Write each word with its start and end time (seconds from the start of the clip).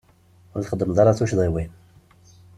Ur 0.55 0.61
txeddmeḍ 0.61 0.97
ara 1.01 1.17
tuccḍiwin. 1.17 1.71